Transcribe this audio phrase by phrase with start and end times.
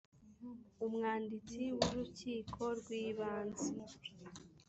[0.85, 3.69] umwanditsi w urukiko rw ibanze